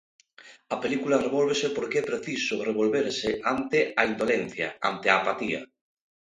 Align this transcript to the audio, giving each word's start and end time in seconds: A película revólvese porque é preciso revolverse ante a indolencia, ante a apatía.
A 0.73 0.77
película 0.83 1.23
revólvese 1.25 1.67
porque 1.75 1.97
é 2.01 2.07
preciso 2.11 2.53
revolverse 2.69 3.29
ante 3.53 3.79
a 3.99 4.01
indolencia, 4.11 4.67
ante 4.89 5.07
a 5.09 5.15
apatía. 5.21 5.61